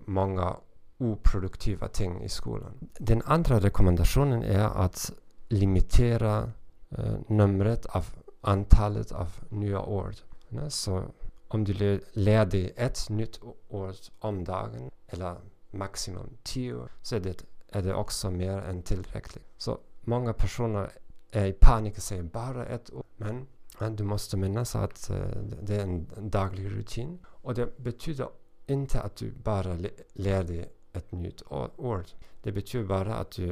många 0.06 0.56
oproduktiva 0.98 1.88
ting 1.88 2.24
i 2.24 2.30
skolan. 2.30 2.72
Den 3.00 3.22
andra 3.26 3.60
rekommendationen 3.60 4.44
är 4.44 4.66
att 4.66 5.12
limitera 5.50 6.52
Eh, 6.98 7.16
numret 7.28 7.86
av 7.86 8.06
antalet 8.42 9.12
av 9.12 9.30
nya 9.50 9.82
ord. 9.82 10.16
Ne? 10.50 10.70
Så 10.70 11.04
om 11.48 11.64
du 11.64 12.00
lär 12.14 12.46
dig 12.46 12.74
ett 12.76 13.10
nytt 13.10 13.40
ord 13.70 13.96
om 14.20 14.44
dagen 14.44 14.92
eller 15.08 15.36
maximum 15.72 16.30
tio 16.44 16.88
så 17.02 17.16
är 17.16 17.20
det, 17.20 17.44
är 17.70 17.82
det 17.82 17.94
också 17.94 18.32
mer 18.32 18.58
än 18.58 18.82
tillräckligt. 18.82 19.44
Så 19.58 19.80
många 20.02 20.34
personer 20.34 20.92
är 21.32 21.46
i 21.46 21.54
panik 21.54 21.98
och 21.98 22.04
säger 22.04 22.24
bara 22.24 22.66
ett 22.66 22.94
ord. 22.94 23.06
Men, 23.18 23.48
du 23.96 24.04
måste 24.04 24.38
minnas 24.38 24.76
att 24.76 25.12
uh, 25.12 25.18
det 25.62 25.76
är 25.76 25.84
en, 25.84 26.08
daglig 26.18 26.72
rutin. 26.72 27.20
Och 27.26 27.54
det 27.54 27.78
betyder 27.78 28.30
inte 28.66 29.02
att 29.02 29.16
du 29.16 29.32
bara 29.32 29.78
lär 30.14 30.44
dig 30.44 30.72
ett 30.94 31.12
nytt 31.12 31.42
ord. 31.78 32.06
Det 32.42 32.52
betyder 32.52 32.86
bara 32.86 33.16
att 33.16 33.32
du 33.32 33.52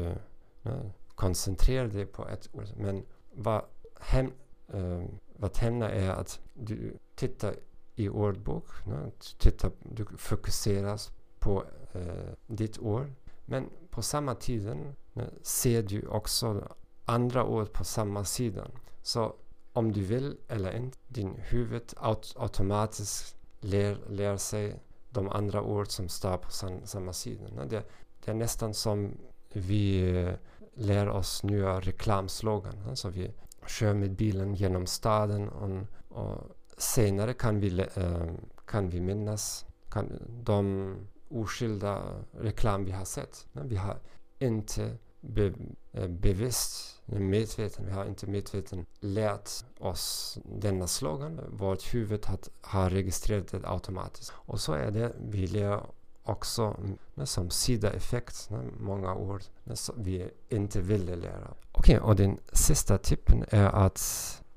eh, 0.63 0.85
koncentrerar 1.15 1.87
dig 1.87 2.05
på 2.05 2.27
ett 2.27 2.49
ord. 2.53 2.67
Men 2.77 3.05
vad, 3.31 3.65
hem, 3.99 4.31
uh, 4.73 5.05
vad 5.35 5.57
händer 5.57 5.89
är 5.89 6.09
att 6.09 6.39
du 6.53 6.97
tittar 7.15 7.55
i 7.95 8.09
ordbok. 8.09 8.85
No? 8.85 9.11
Titta, 9.37 9.71
du 9.83 10.05
fokuserar 10.17 11.01
på 11.39 11.63
uh, 11.95 12.33
ditt 12.47 12.79
ord. 12.79 13.11
Men 13.45 13.69
på 13.89 14.01
samma 14.01 14.35
tiden 14.35 14.95
no, 15.13 15.23
ser 15.41 15.83
du 15.83 16.07
också 16.07 16.75
andra 17.05 17.45
ord 17.45 17.71
på 17.73 17.83
samma 17.83 18.25
sida. 18.25 18.67
Så 19.01 19.35
om 19.73 19.91
du 19.91 20.01
vill 20.01 20.37
eller 20.47 20.75
inte, 20.75 20.97
din 21.07 21.35
huvud 21.37 21.93
aut 21.97 22.33
automatiskt 22.37 23.35
lär, 23.59 23.97
lär 24.09 24.37
sig 24.37 24.79
de 25.09 25.29
andra 25.29 25.63
ord 25.63 25.87
som 25.87 26.09
står 26.09 26.37
på 26.37 26.51
sam, 26.51 26.81
samma 26.85 27.13
sida. 27.13 27.43
No? 27.55 27.65
Det, 27.65 27.83
det 28.25 28.31
är 28.31 28.35
nästan 28.35 28.73
som 28.73 29.17
vi 29.53 30.11
uh, 30.11 30.33
lär 30.73 31.09
oss 31.09 31.43
nya 31.43 31.79
reklamslogan. 31.79 32.73
Alltså 32.89 33.09
vi 33.09 33.31
kör 33.67 33.93
med 33.93 34.11
bilen 34.11 34.55
genom 34.55 34.85
staden 34.85 35.49
och, 35.49 35.87
och 36.17 36.37
senare 36.77 37.33
kan 37.33 37.59
vi, 37.59 37.79
äh, 37.95 38.25
kan 38.65 38.89
vi 38.89 39.01
minnas 39.01 39.65
kan, 39.89 40.21
de 40.43 40.95
oskyldiga 41.29 42.01
reklam 42.31 42.85
vi 42.85 42.91
har 42.91 43.05
sett. 43.05 43.47
Vi 43.51 43.75
har 43.75 43.99
inte 44.39 44.97
be, 45.21 45.53
eh, 45.91 46.07
bevisst, 46.07 47.01
medveten, 47.05 47.85
vi 47.85 47.91
har 47.91 48.05
inte 48.05 48.27
medveten 48.27 48.85
lärt 48.99 49.49
oss 49.79 50.37
denna 50.45 50.87
slogan. 50.87 51.41
Vårt 51.49 51.93
huvud 51.93 52.25
har, 52.25 52.39
har 52.61 52.89
registrerat 52.89 53.47
det 53.47 53.61
automatiskt. 53.63 54.33
Och 54.35 54.59
så 54.59 54.73
är 54.73 54.91
det, 54.91 55.15
vi 55.29 55.47
lär 55.47 55.81
också 56.23 56.75
som 57.23 57.49
sidoeffekt, 57.49 58.49
många 58.79 59.15
ord 59.15 59.43
som 59.73 60.03
vi 60.03 60.29
inte 60.49 60.81
ville 60.81 61.15
lära. 61.15 61.53
Okej, 61.71 61.97
okay, 61.97 62.09
och 62.09 62.15
den 62.15 62.39
sista 62.53 62.97
tippen 62.97 63.45
är 63.49 63.65
att 63.65 64.01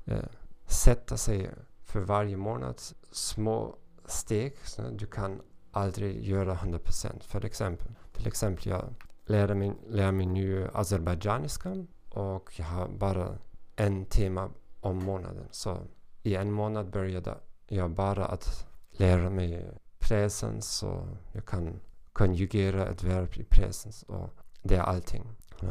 eh, 0.05 0.25
sätta 0.67 1.17
sig 1.17 1.49
för 1.83 1.99
varje 1.99 2.37
månad 2.37 2.81
små 3.11 3.75
steg. 4.05 4.57
Så 4.63 4.81
du 4.81 5.05
kan 5.05 5.41
aldrig 5.71 6.27
göra 6.27 6.55
100%. 6.55 7.23
För 7.23 7.45
exempel, 7.45 7.87
till 8.13 8.27
exempel 8.27 8.67
jag 8.67 8.93
lär 9.25 9.53
mig, 9.53 9.73
lär 9.87 10.11
mig 10.11 10.25
nu 10.25 10.69
azerbajdzjaniska 10.73 11.85
och 12.09 12.59
jag 12.59 12.65
har 12.65 12.87
bara 12.87 13.37
en 13.75 14.05
tema 14.05 14.49
om 14.79 15.03
månaden. 15.03 15.47
Så 15.51 15.77
i 16.23 16.35
en 16.35 16.51
månad 16.51 16.89
började 16.89 17.37
jag 17.67 17.91
bara 17.91 18.25
att 18.25 18.67
lära 18.91 19.29
mig 19.29 19.71
presens 20.07 20.83
och 20.83 21.07
jag 21.31 21.45
kan 21.45 21.79
konjugera 22.13 22.87
ett 22.87 23.03
verb 23.03 23.33
i 23.33 23.43
presens 23.43 24.03
och 24.03 24.29
det 24.63 24.75
är 24.75 24.81
allting. 24.81 25.23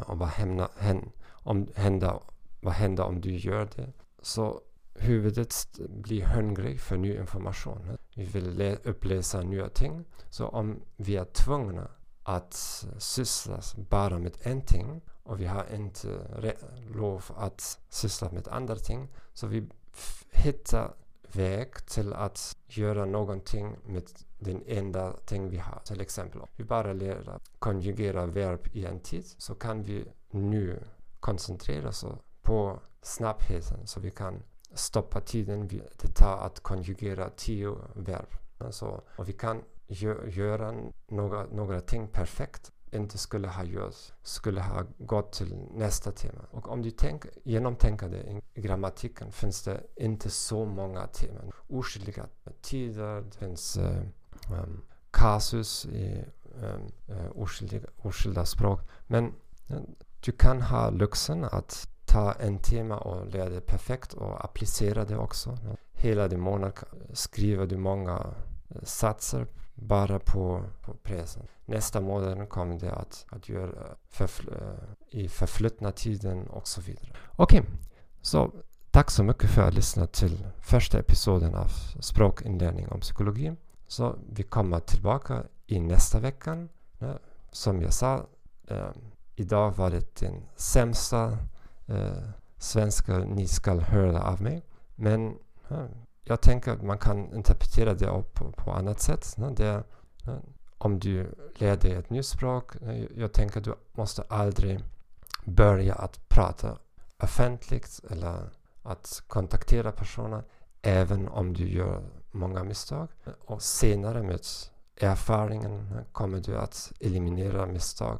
Och 0.06 0.18
vad 0.18 0.28
händer, 0.28 0.68
om, 1.28 1.68
händer, 1.74 2.20
vad 2.60 2.74
händer 2.74 3.04
om 3.04 3.20
du 3.20 3.36
gör 3.36 3.68
det? 3.76 3.92
Så 4.22 4.60
huvudet 4.94 5.54
blir 5.88 6.24
hungrig 6.24 6.80
för 6.80 6.96
ny 6.96 7.16
information. 7.16 7.98
Vi 8.14 8.24
vill 8.24 8.78
uppläsa 8.84 9.42
nya 9.42 9.68
ting. 9.68 10.04
Så 10.30 10.48
om 10.48 10.80
vi 10.96 11.16
är 11.16 11.24
tvungna 11.24 11.88
att 12.22 12.84
syssla 12.98 13.60
bara 13.90 14.18
med 14.18 14.36
en 14.42 14.62
ting 14.62 15.00
och 15.22 15.40
vi 15.40 15.46
har 15.46 15.74
inte 15.74 16.08
lov 16.94 17.24
att 17.36 17.78
syssla 17.88 18.30
med 18.30 18.48
andra 18.48 18.76
ting 18.76 19.08
så 19.32 19.46
vi 19.46 19.68
hittar 20.30 20.94
väg 21.36 21.86
till 21.86 22.12
att 22.12 22.56
göra 22.66 23.04
någonting 23.04 23.76
med 23.86 24.02
den 24.38 24.62
enda 24.66 25.12
ting 25.12 25.48
vi 25.48 25.58
har. 25.58 25.80
Till 25.84 26.00
exempel 26.00 26.40
om 26.40 26.48
vi 26.56 26.64
bara 26.64 26.92
lär 26.92 27.28
att 27.28 27.50
konjugera 27.58 28.26
verb 28.26 28.66
i 28.72 28.86
en 28.86 29.00
tid 29.00 29.24
så 29.26 29.54
kan 29.54 29.82
vi 29.82 30.04
nu 30.30 30.82
koncentrera 31.20 31.88
oss 31.88 32.04
på 32.42 32.80
snabbheten 33.02 33.86
så 33.86 34.00
vi 34.00 34.10
kan 34.10 34.42
stoppa 34.74 35.20
tiden 35.20 35.68
det 35.68 36.14
tar 36.14 36.38
att 36.38 36.60
konjugera 36.60 37.30
tio 37.36 37.76
verb. 37.94 38.28
Alltså, 38.58 39.02
och 39.16 39.28
vi 39.28 39.32
kan 39.32 39.62
gö 39.86 40.28
göra 40.28 40.74
några, 41.08 41.46
några 41.46 41.80
ting 41.80 42.08
perfekt 42.08 42.72
inte 42.94 43.18
skulle 43.18 43.48
ha 43.48 43.64
gjort, 43.64 43.94
skulle 44.22 44.60
ha 44.60 44.84
gått 44.98 45.32
till 45.32 45.56
nästa 45.74 46.12
tema. 46.12 46.40
Och 46.50 46.68
om 46.68 46.82
du 46.82 46.90
tänk, 46.90 47.24
genomtänker 47.42 48.08
det 48.08 48.40
i 48.54 48.60
grammatiken 48.60 49.32
finns 49.32 49.62
det 49.62 49.80
inte 49.96 50.30
så 50.30 50.64
många 50.64 51.06
teman. 51.06 51.52
Oskyldiga 51.68 52.26
tider, 52.62 53.20
det 53.20 53.36
finns 53.38 53.76
eh, 53.76 54.02
um, 54.50 54.82
kasus 55.10 55.86
i 55.86 56.24
um, 56.62 56.92
eh, 57.08 57.24
uh, 57.24 57.42
oskyldiga, 57.42 57.88
oskyldiga 58.02 58.44
språk. 58.44 58.80
Men 59.06 59.24
uh, 59.70 59.80
du 60.20 60.32
kan 60.32 60.62
ha 60.62 60.90
lyxen 60.90 61.44
att 61.44 61.88
ta 62.06 62.32
en 62.32 62.58
tema 62.58 62.98
och 62.98 63.26
lära 63.26 63.48
det 63.48 63.60
perfekt 63.60 64.12
och 64.12 64.44
applicera 64.44 65.04
det 65.04 65.16
också. 65.16 65.58
Hela 65.92 66.28
din 66.28 66.40
månad 66.40 66.72
skriver 67.12 67.66
du 67.66 67.76
många 67.76 68.34
satsar 68.82 69.46
bara 69.74 70.18
på, 70.18 70.64
på 70.80 70.94
pressen. 70.94 71.46
Nästa 71.64 72.00
månad 72.00 72.48
kommer 72.48 72.78
det 72.78 72.92
att, 72.92 73.26
att 73.28 73.48
göra 73.48 73.70
eh, 73.70 73.96
förfl 74.08 74.48
eh, 74.48 75.20
i 75.20 75.28
förflutna 75.28 75.92
tiden 75.92 76.46
och 76.46 76.68
så 76.68 76.80
vidare. 76.80 77.08
Okej, 77.36 77.60
okay. 77.60 77.72
så 78.20 78.52
tack 78.90 79.10
så 79.10 79.24
mycket 79.24 79.50
för 79.50 79.62
att 79.62 79.74
lyssna 79.74 80.06
till 80.06 80.46
första 80.60 80.98
episoden 80.98 81.54
av 81.54 81.68
språkinlärning 82.00 82.88
om 82.88 83.00
psykologi. 83.00 83.52
Så 83.86 84.16
vi 84.32 84.42
kommer 84.42 84.80
tillbaka 84.80 85.42
i 85.66 85.80
nästa 85.80 86.20
vecka. 86.20 86.68
Som 87.50 87.82
jag 87.82 87.92
sa, 87.92 88.26
eh, 88.68 88.90
idag 89.36 89.72
var 89.76 89.90
det 89.90 90.16
den 90.20 90.42
sämsta 90.56 91.38
eh, 91.86 92.28
svenska 92.58 93.18
ni 93.18 93.46
ska 93.46 93.80
höra 93.80 94.22
av 94.22 94.42
mig. 94.42 94.62
Men 94.94 95.38
eh, 95.68 95.84
jag 96.24 96.40
tänker 96.40 96.72
att 96.72 96.82
man 96.82 96.98
kan 96.98 97.34
interpretera 97.34 97.94
det 97.94 98.22
på, 98.32 98.52
på 98.52 98.72
annat 98.72 99.00
sätt. 99.00 99.36
Det, 99.56 99.82
om 100.78 100.98
du 100.98 101.34
lär 101.54 101.76
dig 101.76 101.92
ett 101.92 102.10
nytt 102.10 102.26
språk, 102.26 102.72
jag 103.16 103.32
tänker 103.32 103.58
att 103.58 103.64
du 103.64 103.74
måste 103.92 104.22
aldrig 104.28 104.84
börja 105.44 105.94
att 105.94 106.28
prata 106.28 106.78
offentligt 107.22 108.00
eller 108.10 108.50
att 108.82 109.22
kontaktera 109.26 109.92
personer, 109.92 110.42
även 110.82 111.28
om 111.28 111.52
du 111.52 111.68
gör 111.68 112.02
många 112.30 112.64
misstag. 112.64 113.08
Och 113.44 113.62
senare 113.62 114.22
med 114.22 114.40
erfarenheten 115.00 116.04
kommer 116.12 116.40
du 116.40 116.56
att 116.56 116.92
eliminera 117.00 117.66
misstag. 117.66 118.18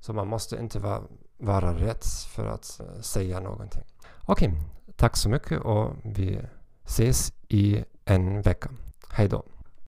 Så 0.00 0.12
man 0.12 0.28
måste 0.28 0.56
inte 0.56 0.78
vara, 0.78 1.02
vara 1.38 1.74
rädd 1.74 2.04
för 2.28 2.46
att 2.46 2.80
eh, 2.80 3.00
säga 3.00 3.40
någonting. 3.40 3.84
Okej, 4.26 4.48
okay, 4.48 4.60
tack 4.96 5.16
så 5.16 5.28
mycket 5.28 5.60
och 5.60 5.90
vi 6.02 6.40
ses 6.84 7.32
i 7.48 7.84
en 8.04 8.42
vecka. 8.42 8.70
Hej 9.10 9.28
då! 9.28 9.44